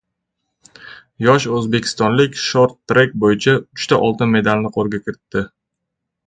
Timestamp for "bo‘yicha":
3.25-3.55